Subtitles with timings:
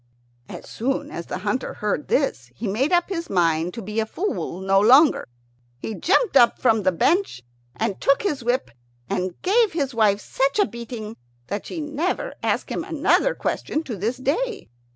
[0.49, 4.07] As soon as the hunter heard this he made up his mind to be a
[4.07, 5.27] fool no longer.
[5.77, 7.43] He jumped up from the bench,
[7.75, 8.71] and took his whip
[9.11, 11.17] and gave his wife such a beating
[11.49, 14.71] that she never asked him another question to this day.